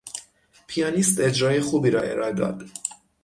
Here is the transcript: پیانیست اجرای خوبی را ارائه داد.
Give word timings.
پیانیست 0.67 1.19
اجرای 1.19 1.59
خوبی 1.61 1.89
را 1.89 2.01
ارائه 2.01 2.33
داد. 2.33 2.63